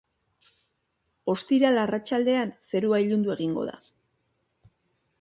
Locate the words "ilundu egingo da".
3.07-3.81